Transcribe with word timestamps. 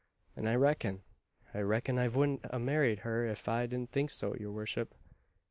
And 0.35 0.49
I 0.49 0.55
reckon 0.55 1.03
I 1.53 1.59
reckon 1.59 1.99
I 1.99 2.07
vouldn't 2.07 2.41
a 2.45 2.57
married 2.57 3.01
her 3.01 3.23
if 3.27 3.47
I 3.47 3.67
didn't 3.67 3.91
think 3.91 4.09
so, 4.09 4.33
your 4.33 4.51
vorship!" 4.51 4.87